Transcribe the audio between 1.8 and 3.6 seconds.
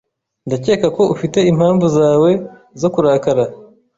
zawe zo kurakara.